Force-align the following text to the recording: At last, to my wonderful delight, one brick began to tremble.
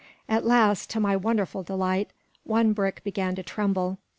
At 0.27 0.43
last, 0.47 0.89
to 0.89 0.99
my 0.99 1.15
wonderful 1.15 1.61
delight, 1.61 2.09
one 2.43 2.73
brick 2.73 3.03
began 3.03 3.35
to 3.35 3.43
tremble. 3.43 3.99